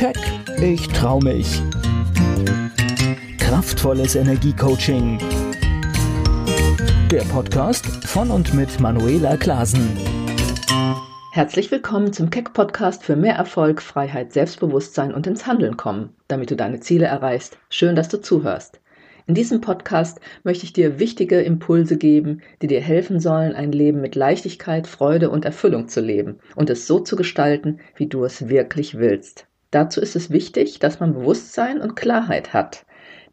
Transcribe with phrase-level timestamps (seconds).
[0.00, 0.16] Keck,
[0.62, 1.60] ich trau mich.
[3.36, 5.18] Kraftvolles Energiecoaching.
[7.10, 9.94] Der Podcast von und mit Manuela Klasen.
[11.32, 16.50] Herzlich willkommen zum Keck Podcast für mehr Erfolg, Freiheit, Selbstbewusstsein und ins Handeln kommen, damit
[16.50, 17.58] du deine Ziele erreichst.
[17.68, 18.80] Schön, dass du zuhörst.
[19.26, 24.00] In diesem Podcast möchte ich dir wichtige Impulse geben, die dir helfen sollen, ein Leben
[24.00, 28.48] mit Leichtigkeit, Freude und Erfüllung zu leben und es so zu gestalten, wie du es
[28.48, 29.46] wirklich willst.
[29.70, 32.84] Dazu ist es wichtig, dass man Bewusstsein und Klarheit hat.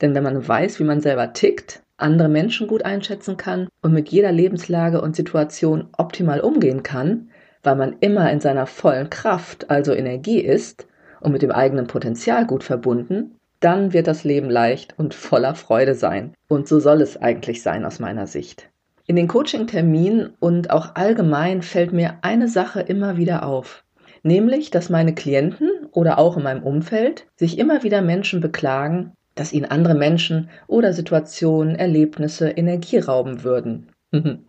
[0.01, 4.09] Denn wenn man weiß, wie man selber tickt, andere Menschen gut einschätzen kann und mit
[4.09, 7.31] jeder Lebenslage und Situation optimal umgehen kann,
[7.63, 10.87] weil man immer in seiner vollen Kraft, also Energie ist
[11.19, 15.95] und mit dem eigenen Potenzial gut verbunden, dann wird das Leben leicht und voller Freude
[15.95, 16.33] sein.
[16.47, 18.69] Und so soll es eigentlich sein aus meiner Sicht.
[19.07, 23.83] In den Coaching-Terminen und auch allgemein fällt mir eine Sache immer wieder auf.
[24.21, 29.51] Nämlich, dass meine Klienten oder auch in meinem Umfeld sich immer wieder Menschen beklagen, dass
[29.51, 33.91] ihnen andere Menschen oder Situationen, Erlebnisse Energie rauben würden.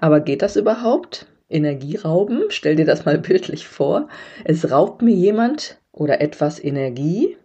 [0.00, 1.26] Aber geht das überhaupt?
[1.48, 2.42] Energie rauben?
[2.50, 4.08] Stell dir das mal bildlich vor.
[4.44, 7.38] Es raubt mir jemand oder etwas Energie?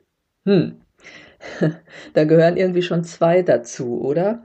[0.44, 0.81] Hm,
[2.14, 4.44] da gehören irgendwie schon zwei dazu, oder?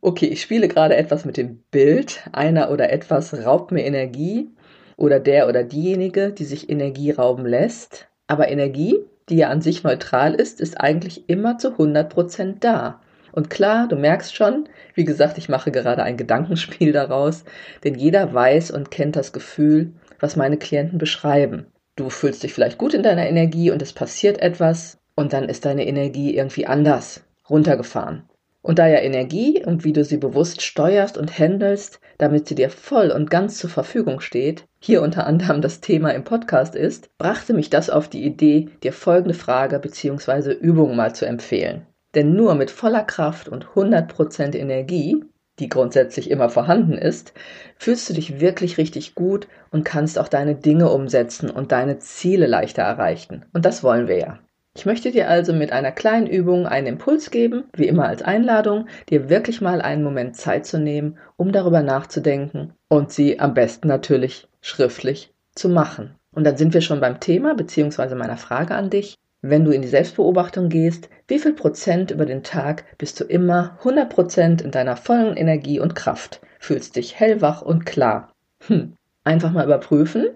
[0.00, 2.22] Okay, ich spiele gerade etwas mit dem Bild.
[2.32, 4.48] Einer oder etwas raubt mir Energie
[4.96, 8.08] oder der oder diejenige, die sich Energie rauben lässt.
[8.26, 13.00] Aber Energie, die ja an sich neutral ist, ist eigentlich immer zu 100% da.
[13.32, 17.44] Und klar, du merkst schon, wie gesagt, ich mache gerade ein Gedankenspiel daraus,
[17.84, 21.66] denn jeder weiß und kennt das Gefühl, was meine Klienten beschreiben.
[21.96, 25.64] Du fühlst dich vielleicht gut in deiner Energie und es passiert etwas und dann ist
[25.64, 28.24] deine Energie irgendwie anders runtergefahren.
[28.66, 32.68] Und da ja Energie und wie du sie bewusst steuerst und handelst, damit sie dir
[32.68, 37.54] voll und ganz zur Verfügung steht, hier unter anderem das Thema im Podcast ist, brachte
[37.54, 40.50] mich das auf die Idee, dir folgende Frage bzw.
[40.52, 41.86] Übung mal zu empfehlen.
[42.16, 45.22] Denn nur mit voller Kraft und 100% Energie,
[45.60, 47.34] die grundsätzlich immer vorhanden ist,
[47.76, 52.48] fühlst du dich wirklich richtig gut und kannst auch deine Dinge umsetzen und deine Ziele
[52.48, 53.44] leichter erreichen.
[53.52, 54.40] Und das wollen wir ja.
[54.76, 58.88] Ich möchte dir also mit einer kleinen Übung einen Impuls geben, wie immer als Einladung,
[59.08, 63.88] dir wirklich mal einen Moment Zeit zu nehmen, um darüber nachzudenken und sie am besten
[63.88, 66.14] natürlich schriftlich zu machen.
[66.34, 68.14] Und dann sind wir schon beim Thema bzw.
[68.16, 69.14] meiner Frage an dich.
[69.40, 73.78] Wenn du in die Selbstbeobachtung gehst, wie viel Prozent über den Tag bist du immer
[73.78, 76.42] 100 Prozent in deiner vollen Energie und Kraft?
[76.58, 78.30] Fühlst dich hellwach und klar?
[78.66, 78.92] Hm.
[79.24, 80.26] Einfach mal überprüfen.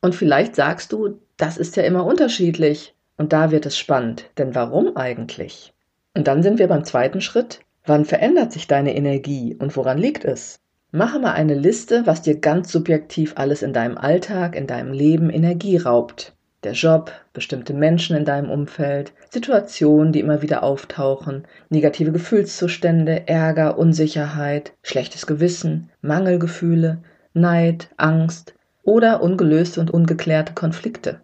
[0.00, 2.94] Und vielleicht sagst du, das ist ja immer unterschiedlich.
[3.20, 5.74] Und da wird es spannend, denn warum eigentlich?
[6.16, 7.60] Und dann sind wir beim zweiten Schritt.
[7.84, 10.58] Wann verändert sich deine Energie und woran liegt es?
[10.90, 15.28] Mache mal eine Liste, was dir ganz subjektiv alles in deinem Alltag, in deinem Leben
[15.28, 16.34] Energie raubt.
[16.64, 23.76] Der Job, bestimmte Menschen in deinem Umfeld, Situationen, die immer wieder auftauchen, negative Gefühlszustände, Ärger,
[23.76, 27.02] Unsicherheit, schlechtes Gewissen, Mangelgefühle,
[27.34, 31.20] Neid, Angst oder ungelöste und ungeklärte Konflikte.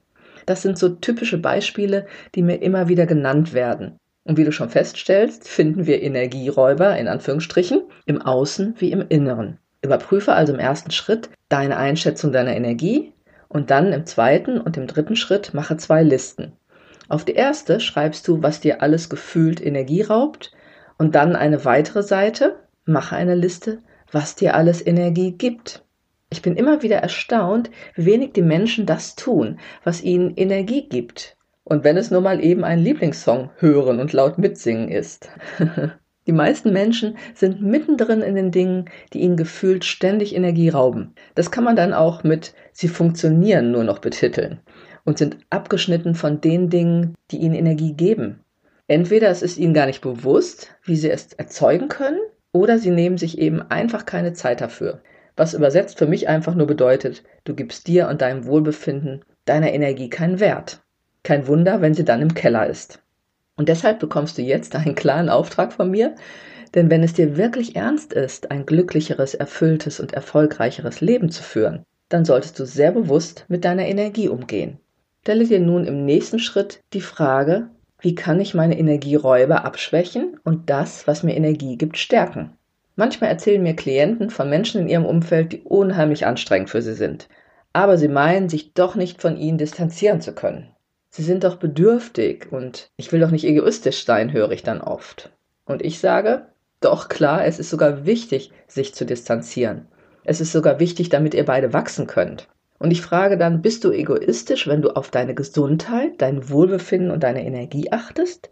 [0.46, 3.98] Das sind so typische Beispiele, die mir immer wieder genannt werden.
[4.24, 9.58] Und wie du schon feststellst, finden wir Energieräuber in Anführungsstrichen im Außen wie im Inneren.
[9.82, 13.12] Überprüfe also im ersten Schritt deine Einschätzung deiner Energie
[13.48, 16.52] und dann im zweiten und im dritten Schritt mache zwei Listen.
[17.08, 20.50] Auf die erste schreibst du, was dir alles gefühlt Energie raubt
[20.98, 23.78] und dann eine weitere Seite, mache eine Liste,
[24.10, 25.84] was dir alles Energie gibt.
[26.30, 31.36] Ich bin immer wieder erstaunt, wie wenig die Menschen das tun, was ihnen Energie gibt.
[31.62, 35.28] Und wenn es nur mal eben ein Lieblingssong hören und laut mitsingen ist.
[36.26, 41.14] Die meisten Menschen sind mittendrin in den Dingen, die ihnen gefühlt ständig Energie rauben.
[41.36, 44.58] Das kann man dann auch mit sie funktionieren nur noch betiteln
[45.04, 48.40] und sind abgeschnitten von den Dingen, die ihnen Energie geben.
[48.88, 52.18] Entweder es ist ihnen gar nicht bewusst, wie sie es erzeugen können,
[52.52, 55.02] oder sie nehmen sich eben einfach keine Zeit dafür
[55.36, 60.08] was übersetzt für mich einfach nur bedeutet, du gibst dir und deinem Wohlbefinden, deiner Energie
[60.08, 60.82] keinen Wert.
[61.22, 63.02] Kein Wunder, wenn sie dann im Keller ist.
[63.56, 66.14] Und deshalb bekommst du jetzt einen klaren Auftrag von mir,
[66.74, 71.84] denn wenn es dir wirklich ernst ist, ein glücklicheres, erfülltes und erfolgreicheres Leben zu führen,
[72.08, 74.78] dann solltest du sehr bewusst mit deiner Energie umgehen.
[75.22, 77.70] Stelle dir nun im nächsten Schritt die Frage,
[78.00, 82.52] wie kann ich meine Energieräuber abschwächen und das, was mir Energie gibt, stärken?
[82.96, 87.28] Manchmal erzählen mir Klienten von Menschen in ihrem Umfeld, die unheimlich anstrengend für sie sind.
[87.74, 90.74] Aber sie meinen, sich doch nicht von ihnen distanzieren zu können.
[91.10, 95.30] Sie sind doch bedürftig und ich will doch nicht egoistisch sein, höre ich dann oft.
[95.66, 96.46] Und ich sage,
[96.80, 99.88] doch klar, es ist sogar wichtig, sich zu distanzieren.
[100.24, 102.48] Es ist sogar wichtig, damit ihr beide wachsen könnt.
[102.78, 107.22] Und ich frage dann, bist du egoistisch, wenn du auf deine Gesundheit, dein Wohlbefinden und
[107.22, 108.50] deine Energie achtest,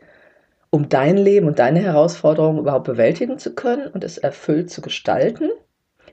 [0.74, 5.50] um dein Leben und deine Herausforderungen überhaupt bewältigen zu können und es erfüllt zu gestalten?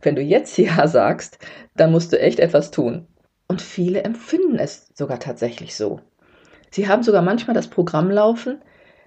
[0.04, 1.40] Wenn du jetzt Ja sagst,
[1.76, 3.08] dann musst du echt etwas tun.
[3.48, 6.00] Und viele empfinden es sogar tatsächlich so.
[6.70, 8.62] Sie haben sogar manchmal das Programm laufen,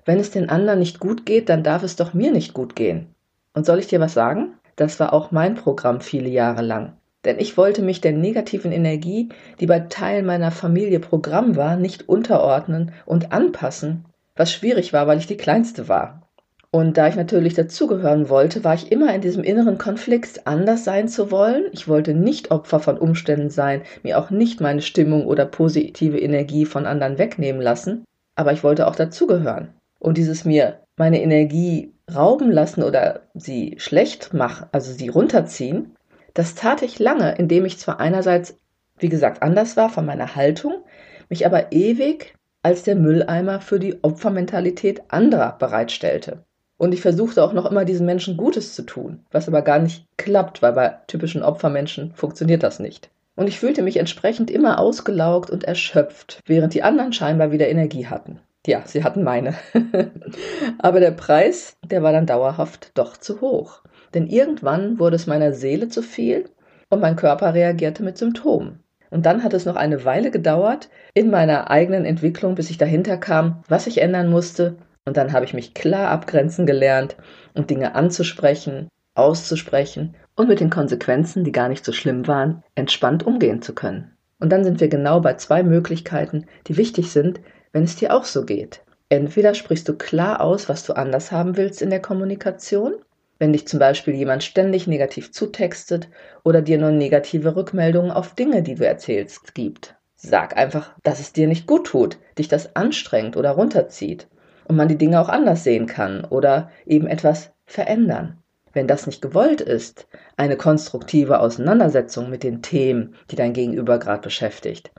[0.05, 3.15] wenn es den anderen nicht gut geht, dann darf es doch mir nicht gut gehen.
[3.53, 4.55] Und soll ich dir was sagen?
[4.75, 6.95] Das war auch mein Programm viele Jahre lang.
[7.25, 9.29] Denn ich wollte mich der negativen Energie,
[9.61, 14.05] die bei Teilen meiner Familie Programm war, nicht unterordnen und anpassen,
[14.37, 16.25] was schwierig war, weil ich die Kleinste war.
[16.71, 21.07] Und da ich natürlich dazugehören wollte, war ich immer in diesem inneren Konflikt, anders sein
[21.07, 21.67] zu wollen.
[21.71, 26.67] Ich wollte nicht Opfer von Umständen sein, mir auch nicht meine Stimmung oder positive Energie
[26.67, 28.05] von anderen wegnehmen lassen,
[28.35, 29.69] aber ich wollte auch dazugehören.
[30.01, 35.95] Und dieses mir meine Energie rauben lassen oder sie schlecht machen, also sie runterziehen,
[36.35, 38.59] das tat ich lange, indem ich zwar einerseits,
[38.99, 40.83] wie gesagt, anders war von meiner Haltung,
[41.29, 42.35] mich aber ewig
[42.65, 46.45] als der Mülleimer für die Opfermentalität anderer bereitstellte.
[46.79, 50.07] Und ich versuchte auch noch immer diesen Menschen Gutes zu tun, was aber gar nicht
[50.17, 53.11] klappt, weil bei typischen Opfermenschen funktioniert das nicht.
[53.37, 58.07] Und ich fühlte mich entsprechend immer ausgelaugt und erschöpft, während die anderen scheinbar wieder Energie
[58.07, 58.41] hatten.
[58.67, 59.55] Ja, sie hatten meine.
[60.79, 63.83] aber der Preis, der war dann dauerhaft doch zu hoch.
[64.15, 66.49] Denn irgendwann wurde es meiner Seele zu viel
[66.89, 68.84] und mein Körper reagierte mit Symptomen.
[69.15, 73.17] Und dann hat es noch eine Weile gedauert in meiner eigenen Entwicklung, bis ich dahinter
[73.17, 77.17] kam, was ich ändern musste und dann habe ich mich klar abgrenzen gelernt
[77.55, 83.25] und Dinge anzusprechen, auszusprechen und mit den Konsequenzen, die gar nicht so schlimm waren, entspannt
[83.25, 84.17] umgehen zu können.
[84.41, 87.41] Und dann sind wir genau bei zwei Möglichkeiten, die wichtig sind,
[87.71, 88.83] wenn es dir auch so geht.
[89.11, 92.95] Entweder sprichst du klar aus, was du anders haben willst in der Kommunikation,
[93.45, 96.09] wenn dich zum Beispiel jemand ständig negativ zutextet
[96.45, 99.97] oder dir nur negative Rückmeldungen auf Dinge, die du erzählst, gibt.
[100.17, 104.29] Sag einfach, dass es dir nicht gut tut, dich das anstrengt oder runterzieht
[104.67, 108.39] und man die Dinge auch anders sehen kann oder eben etwas verändern.
[108.73, 110.07] Wenn das nicht gewollt ist,
[110.39, 114.91] eine konstruktive Auseinandersetzung mit den Themen, die dein Gegenüber gerade beschäftigt,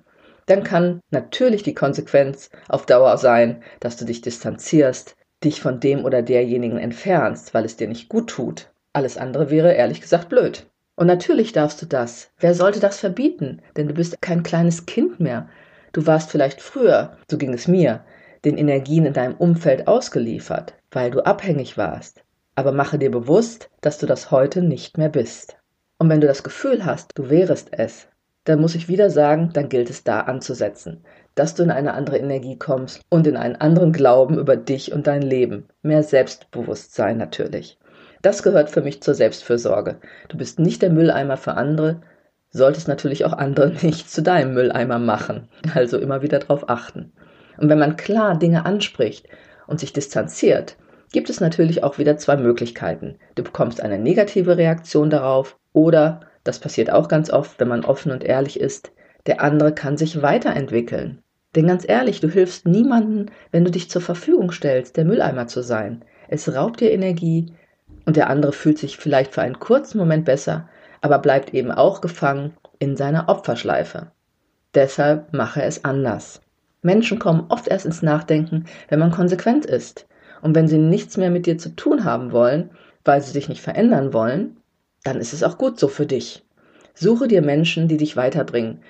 [0.46, 5.16] dann kann natürlich die Konsequenz auf Dauer sein, dass du dich distanzierst,
[5.46, 8.72] dich von dem oder derjenigen entfernst, weil es dir nicht gut tut.
[8.94, 10.66] Alles andere wäre ehrlich gesagt blöd.
[10.96, 12.32] Und natürlich darfst du das.
[12.40, 13.62] Wer sollte das verbieten?
[13.78, 15.50] Denn du bist kein kleines Kind mehr.
[15.92, 18.04] Du warst vielleicht früher, so ging es mir,
[18.46, 22.24] den Energien in deinem Umfeld ausgeliefert, weil du abhängig warst.
[22.56, 25.58] Aber mache dir bewusst, dass du das heute nicht mehr bist.
[25.98, 28.08] Und wenn du das Gefühl hast, du wärest es,
[28.46, 31.04] dann muss ich wieder sagen, dann gilt es da anzusetzen,
[31.36, 35.06] dass du in eine andere Energie kommst und in einen anderen Glauben über dich und
[35.08, 35.68] dein Leben.
[35.82, 37.78] Mehr Selbstbewusstsein natürlich.
[38.22, 39.98] Das gehört für mich zur Selbstfürsorge.
[40.30, 42.02] Du bist nicht der Mülleimer für andere,
[42.50, 45.50] solltest natürlich auch andere nicht zu deinem Mülleimer machen.
[45.74, 47.12] Also immer wieder darauf achten.
[47.58, 49.28] Und wenn man klar Dinge anspricht
[49.68, 50.78] und sich distanziert,
[51.12, 53.18] gibt es natürlich auch wieder zwei Möglichkeiten.
[53.36, 58.12] Du bekommst eine negative Reaktion darauf oder, das passiert auch ganz oft, wenn man offen
[58.12, 58.92] und ehrlich ist,
[59.26, 61.22] der andere kann sich weiterentwickeln.
[61.56, 65.64] Denn ganz ehrlich, du hilfst niemanden, wenn du dich zur Verfügung stellst, der Mülleimer zu
[65.64, 66.04] sein.
[66.28, 67.54] Es raubt dir Energie
[68.06, 70.68] und der andere fühlt sich vielleicht für einen kurzen Moment besser,
[71.02, 74.12] aber bleibt eben auch gefangen in seiner Opferschleife.
[74.74, 76.42] Deshalb mache es anders.
[76.82, 80.08] Menschen kommen oft erst ins Nachdenken, wenn man konsequent ist.
[80.42, 82.70] Und wenn sie nichts mehr mit dir zu tun haben wollen,
[83.06, 84.58] weil sie sich nicht verändern wollen,
[85.04, 86.44] dann ist es auch gut so für dich.
[86.94, 88.82] Suche dir Menschen, die dich weiterbringen.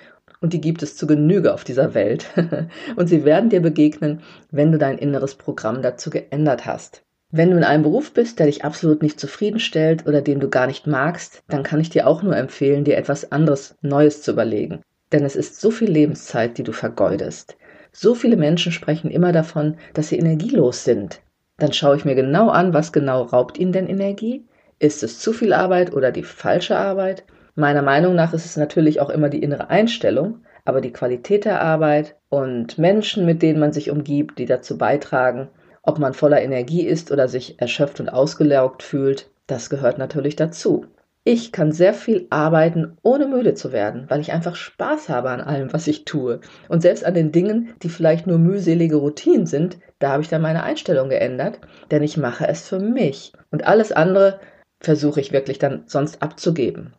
[0.45, 2.27] Und die gibt es zu Genüge auf dieser Welt.
[2.97, 4.21] und sie werden dir begegnen,
[4.51, 7.01] wenn du dein inneres Programm dazu geändert hast.
[7.31, 10.67] Wenn du in einem Beruf bist, der dich absolut nicht zufriedenstellt oder den du gar
[10.67, 14.83] nicht magst, dann kann ich dir auch nur empfehlen, dir etwas anderes, Neues zu überlegen.
[15.11, 17.57] Denn es ist so viel Lebenszeit, die du vergeudest.
[17.91, 21.21] So viele Menschen sprechen immer davon, dass sie energielos sind.
[21.57, 24.45] Dann schaue ich mir genau an, was genau raubt ihnen denn Energie?
[24.77, 27.23] Ist es zu viel Arbeit oder die falsche Arbeit?
[27.57, 31.61] Meiner Meinung nach ist es natürlich auch immer die innere Einstellung, aber die Qualität der
[31.61, 35.47] Arbeit und Menschen, mit denen man sich umgibt, die dazu beitragen,
[35.81, 40.85] ob man voller Energie ist oder sich erschöpft und ausgelaugt fühlt, das gehört natürlich dazu.
[41.23, 45.39] Ich kann sehr viel arbeiten, ohne müde zu werden, weil ich einfach Spaß habe an
[45.39, 46.41] allem, was ich tue.
[46.67, 50.41] Und selbst an den Dingen, die vielleicht nur mühselige Routinen sind, da habe ich dann
[50.41, 51.59] meine Einstellung geändert,
[51.89, 53.31] denn ich mache es für mich.
[53.49, 54.41] Und alles andere
[54.81, 56.93] versuche ich wirklich dann sonst abzugeben.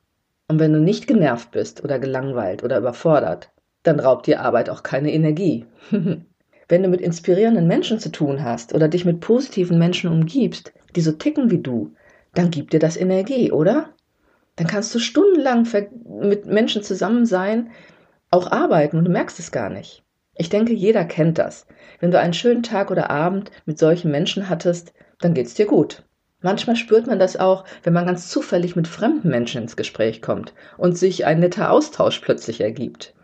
[0.48, 3.50] Und wenn du nicht genervt bist oder gelangweilt oder überfordert,
[3.82, 5.66] dann raubt dir Arbeit auch keine Energie.
[5.90, 11.00] wenn du mit inspirierenden Menschen zu tun hast oder dich mit positiven Menschen umgibst, die
[11.00, 11.94] so ticken wie du,
[12.34, 13.90] dann gibt dir das Energie, oder?
[14.56, 15.68] dann kannst du stundenlang
[16.04, 17.70] mit Menschen zusammen sein,
[18.30, 20.02] auch arbeiten und du merkst es gar nicht.
[20.34, 21.66] Ich denke, jeder kennt das.
[22.00, 26.02] Wenn du einen schönen Tag oder Abend mit solchen Menschen hattest, dann geht's dir gut.
[26.42, 30.52] Manchmal spürt man das auch, wenn man ganz zufällig mit fremden Menschen ins Gespräch kommt
[30.76, 33.14] und sich ein netter Austausch plötzlich ergibt.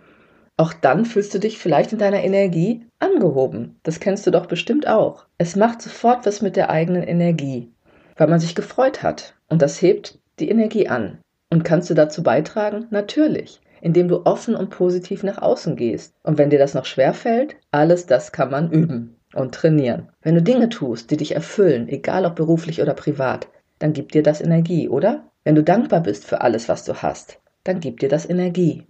[0.56, 3.78] Auch dann fühlst du dich vielleicht in deiner Energie angehoben.
[3.82, 5.26] Das kennst du doch bestimmt auch.
[5.38, 7.70] Es macht sofort was mit der eigenen Energie,
[8.16, 9.34] weil man sich gefreut hat.
[9.48, 11.18] Und das hebt die Energie an.
[11.50, 12.86] Und kannst du dazu beitragen?
[12.90, 16.14] Natürlich indem du offen und positiv nach außen gehst.
[16.22, 20.08] Und wenn dir das noch schwer fällt, alles das kann man üben und trainieren.
[20.22, 23.48] Wenn du Dinge tust, die dich erfüllen, egal ob beruflich oder privat,
[23.78, 25.24] dann gibt dir das Energie, oder?
[25.44, 28.86] Wenn du dankbar bist für alles, was du hast, dann gibt dir das Energie.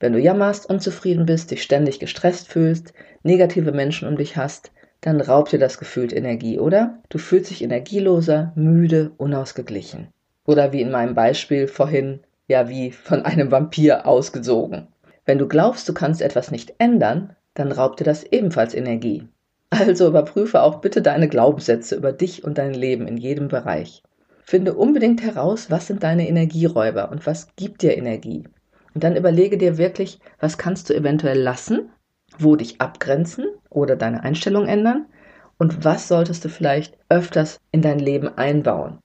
[0.00, 2.92] Wenn du jammerst, unzufrieden bist, dich ständig gestresst fühlst,
[3.22, 7.02] negative Menschen um dich hast, dann raubt dir das gefühlt Energie, oder?
[7.08, 10.08] Du fühlst dich energieloser, müde, unausgeglichen.
[10.44, 14.88] Oder wie in meinem Beispiel vorhin, ja wie von einem Vampir ausgesogen.
[15.24, 19.28] Wenn du glaubst, du kannst etwas nicht ändern, dann raubt dir das ebenfalls Energie.
[19.70, 24.02] Also überprüfe auch bitte deine Glaubenssätze über dich und dein Leben in jedem Bereich.
[24.42, 28.44] Finde unbedingt heraus, was sind deine Energieräuber und was gibt dir Energie.
[28.94, 31.90] Und dann überlege dir wirklich, was kannst du eventuell lassen,
[32.38, 35.06] wo dich abgrenzen oder deine Einstellung ändern
[35.58, 38.98] und was solltest du vielleicht öfters in dein Leben einbauen.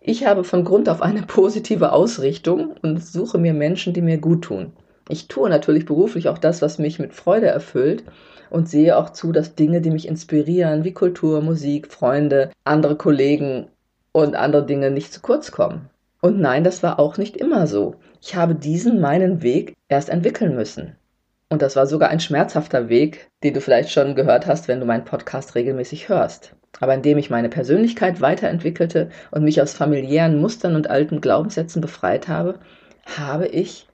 [0.00, 4.44] Ich habe von Grund auf eine positive Ausrichtung und suche mir Menschen, die mir gut
[4.44, 4.72] tun.
[5.08, 8.04] Ich tue natürlich beruflich auch das, was mich mit Freude erfüllt
[8.50, 13.68] und sehe auch zu, dass Dinge, die mich inspirieren, wie Kultur, Musik, Freunde, andere Kollegen
[14.12, 15.90] und andere Dinge nicht zu kurz kommen.
[16.20, 17.96] Und nein, das war auch nicht immer so.
[18.20, 20.96] Ich habe diesen meinen Weg erst entwickeln müssen.
[21.48, 24.86] Und das war sogar ein schmerzhafter Weg, den du vielleicht schon gehört hast, wenn du
[24.86, 30.74] meinen Podcast regelmäßig hörst aber indem ich meine Persönlichkeit weiterentwickelte und mich aus familiären Mustern
[30.74, 32.58] und alten Glaubenssätzen befreit habe,
[33.16, 33.86] habe ich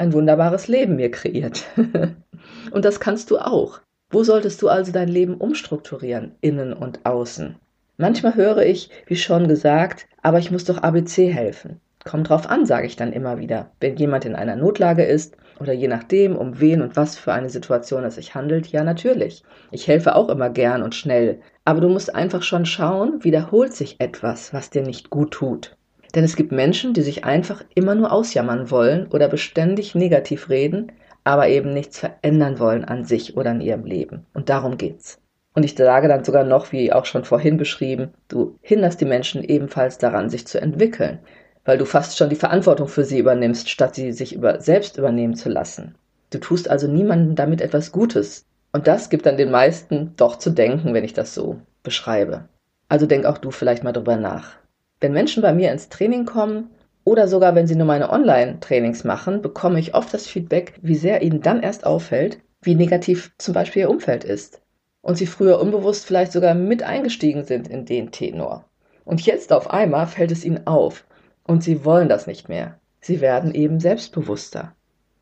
[0.00, 1.64] ein wunderbares Leben mir kreiert.
[2.72, 3.80] und das kannst du auch.
[4.10, 7.56] Wo solltest du also dein Leben umstrukturieren, innen und außen?
[7.96, 11.80] Manchmal höre ich, wie schon gesagt, aber ich muss doch ABC helfen.
[12.04, 13.72] Kommt drauf an, sage ich dann immer wieder.
[13.78, 17.50] Wenn jemand in einer Notlage ist oder je nachdem, um wen und was für eine
[17.50, 19.44] Situation es sich handelt, ja natürlich.
[19.70, 21.40] Ich helfe auch immer gern und schnell.
[21.66, 25.76] Aber du musst einfach schon schauen, wiederholt sich etwas, was dir nicht gut tut.
[26.14, 30.92] Denn es gibt Menschen, die sich einfach immer nur ausjammern wollen oder beständig negativ reden,
[31.24, 34.26] aber eben nichts verändern wollen an sich oder in ihrem Leben.
[34.34, 35.20] Und darum geht's.
[35.54, 39.42] Und ich sage dann sogar noch, wie auch schon vorhin beschrieben, du hinderst die Menschen
[39.44, 41.20] ebenfalls daran, sich zu entwickeln
[41.64, 45.34] weil du fast schon die Verantwortung für sie übernimmst, statt sie sich über, selbst übernehmen
[45.34, 45.94] zu lassen.
[46.30, 48.44] Du tust also niemandem damit etwas Gutes.
[48.72, 52.48] Und das gibt dann den meisten doch zu denken, wenn ich das so beschreibe.
[52.88, 54.56] Also denk auch du vielleicht mal drüber nach.
[55.00, 56.70] Wenn Menschen bei mir ins Training kommen
[57.04, 61.22] oder sogar wenn sie nur meine Online-Trainings machen, bekomme ich oft das Feedback, wie sehr
[61.22, 64.60] ihnen dann erst auffällt, wie negativ zum Beispiel ihr Umfeld ist.
[65.00, 68.66] Und sie früher unbewusst vielleicht sogar mit eingestiegen sind in den Tenor.
[69.06, 71.06] Und jetzt auf einmal fällt es ihnen auf,
[71.44, 72.78] und sie wollen das nicht mehr.
[73.00, 74.74] Sie werden eben selbstbewusster.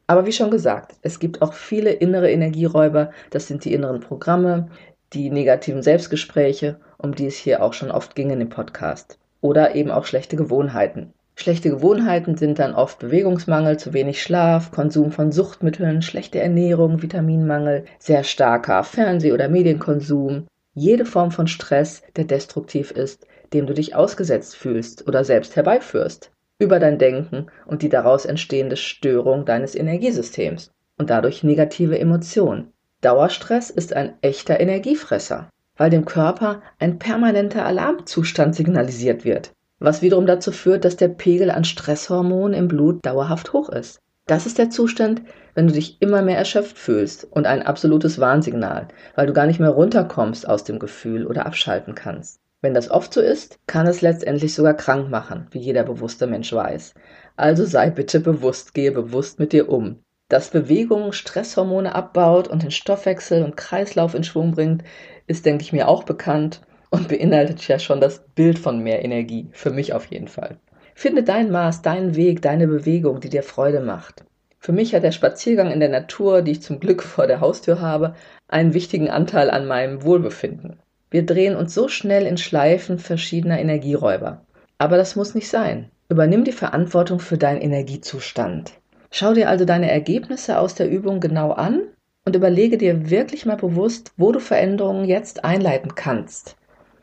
[0.08, 4.68] Aber wie schon gesagt, es gibt auch viele innere Energieräuber, das sind die inneren Programme,
[5.12, 9.18] die negativen Selbstgespräche, um die es hier auch schon oft ging in dem Podcast.
[9.40, 11.12] Oder eben auch schlechte Gewohnheiten.
[11.36, 17.84] Schlechte Gewohnheiten sind dann oft Bewegungsmangel, zu wenig Schlaf, Konsum von Suchtmitteln, schlechte Ernährung, Vitaminmangel,
[18.00, 23.94] sehr starker Fernseh- oder Medienkonsum, jede Form von Stress, der destruktiv ist, dem du dich
[23.94, 30.72] ausgesetzt fühlst oder selbst herbeiführst, über dein Denken und die daraus entstehende Störung deines Energiesystems
[30.98, 32.72] und dadurch negative Emotionen.
[33.00, 40.26] Dauerstress ist ein echter Energiefresser, weil dem Körper ein permanenter Alarmzustand signalisiert wird, was wiederum
[40.26, 44.00] dazu führt, dass der Pegel an Stresshormonen im Blut dauerhaft hoch ist.
[44.26, 45.22] Das ist der Zustand,
[45.54, 49.60] wenn du dich immer mehr erschöpft fühlst und ein absolutes Warnsignal, weil du gar nicht
[49.60, 52.38] mehr runterkommst aus dem Gefühl oder abschalten kannst.
[52.60, 56.52] Wenn das oft so ist, kann es letztendlich sogar krank machen, wie jeder bewusste Mensch
[56.52, 56.92] weiß.
[57.36, 60.02] Also sei bitte bewusst, gehe bewusst mit dir um.
[60.28, 64.84] Dass Bewegung Stresshormone abbaut und den Stoffwechsel und Kreislauf in Schwung bringt,
[65.26, 69.48] ist, denke ich mir, auch bekannt und beinhaltet ja schon das Bild von mehr Energie,
[69.52, 70.58] für mich auf jeden Fall.
[70.94, 74.24] Finde dein Maß, deinen Weg, deine Bewegung, die dir Freude macht.
[74.58, 77.80] Für mich hat der Spaziergang in der Natur, die ich zum Glück vor der Haustür
[77.80, 78.14] habe,
[78.48, 80.80] einen wichtigen Anteil an meinem Wohlbefinden.
[81.10, 84.42] Wir drehen uns so schnell in Schleifen verschiedener Energieräuber.
[84.76, 85.90] Aber das muss nicht sein.
[86.10, 88.77] Übernimm die Verantwortung für deinen Energiezustand.
[89.10, 91.82] Schau dir also deine Ergebnisse aus der Übung genau an
[92.24, 96.56] und überlege dir wirklich mal bewusst, wo du Veränderungen jetzt einleiten kannst.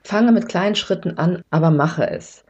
[0.03, 2.43] Fange mit kleinen Schritten an, aber mache es.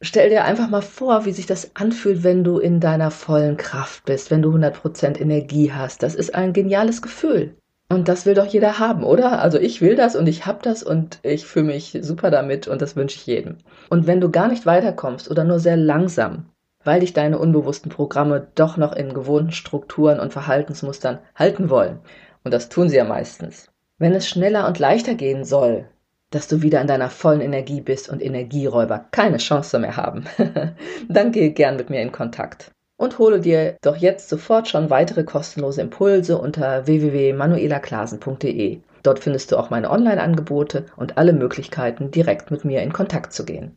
[0.00, 4.04] stell dir einfach mal vor, wie sich das anfühlt, wenn du in deiner vollen Kraft
[4.04, 6.02] bist, wenn du 100% Energie hast.
[6.02, 7.54] Das ist ein geniales Gefühl.
[7.90, 9.42] Und das will doch jeder haben, oder?
[9.42, 12.80] Also ich will das und ich habe das und ich fühle mich super damit und
[12.80, 13.58] das wünsche ich jedem.
[13.90, 16.46] Und wenn du gar nicht weiterkommst oder nur sehr langsam,
[16.84, 21.98] weil dich deine unbewussten Programme doch noch in gewohnten Strukturen und Verhaltensmustern halten wollen,
[22.44, 25.86] und das tun sie ja meistens, wenn es schneller und leichter gehen soll,
[26.30, 30.24] dass du wieder in deiner vollen Energie bist und Energieräuber keine Chance mehr haben,
[31.08, 35.24] dann geh gern mit mir in Kontakt und hole dir doch jetzt sofort schon weitere
[35.24, 38.78] kostenlose Impulse unter www.manuelaklasen.de.
[39.02, 43.44] Dort findest du auch meine Online-Angebote und alle Möglichkeiten, direkt mit mir in Kontakt zu
[43.44, 43.76] gehen.